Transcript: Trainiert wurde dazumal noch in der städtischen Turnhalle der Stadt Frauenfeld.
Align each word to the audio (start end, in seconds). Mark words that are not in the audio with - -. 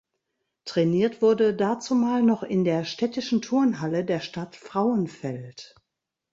Trainiert 0.65 1.21
wurde 1.21 1.53
dazumal 1.55 2.23
noch 2.23 2.41
in 2.41 2.63
der 2.63 2.85
städtischen 2.85 3.39
Turnhalle 3.43 4.03
der 4.03 4.19
Stadt 4.19 4.55
Frauenfeld. 4.55 5.75